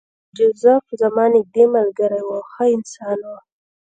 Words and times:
جوزف 0.37 0.85
زما 1.01 1.25
نږدې 1.33 1.63
ملګری 1.75 2.21
و 2.23 2.29
او 2.37 2.41
ښه 2.51 2.65
انسان 2.75 3.19
و 3.27 3.31